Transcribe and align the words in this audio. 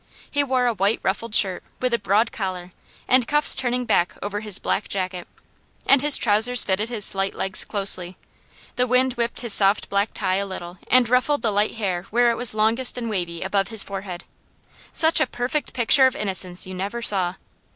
He 0.31 0.43
wore 0.43 0.65
a 0.65 0.73
white 0.73 0.99
ruffled 1.03 1.35
shirt 1.35 1.61
with 1.79 1.93
a 1.93 1.99
broad 1.99 2.31
collar, 2.31 2.73
and 3.07 3.27
cuffs 3.27 3.55
turning 3.55 3.85
back 3.85 4.15
over 4.23 4.39
his 4.39 4.57
black 4.57 4.87
jacket, 4.89 5.27
and 5.85 6.01
his 6.01 6.17
trousers 6.17 6.63
fitted 6.63 6.89
his 6.89 7.05
slight 7.05 7.35
legs 7.35 7.63
closely. 7.63 8.17
The 8.77 8.87
wind 8.87 9.13
whipped 9.13 9.41
his 9.41 9.53
soft 9.53 9.89
black 9.89 10.09
tie 10.11 10.37
a 10.37 10.45
little 10.47 10.79
and 10.89 11.07
ruffled 11.07 11.43
the 11.43 11.51
light 11.51 11.75
hair 11.75 12.07
where 12.09 12.31
it 12.31 12.35
was 12.35 12.55
longest 12.55 12.97
and 12.97 13.11
wavy 13.11 13.43
above 13.43 13.67
his 13.67 13.83
forehead. 13.83 14.23
Such 14.91 15.21
a 15.21 15.27
perfect 15.27 15.71
picture 15.71 16.07
of 16.07 16.15
innocence 16.15 16.65
you 16.65 16.73
never 16.73 17.03
saw. 17.03 17.35